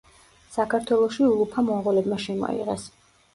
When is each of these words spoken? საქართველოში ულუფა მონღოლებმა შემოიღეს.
საქართველოში 0.53 1.21
ულუფა 1.27 1.65
მონღოლებმა 1.67 2.19
შემოიღეს. 2.25 2.89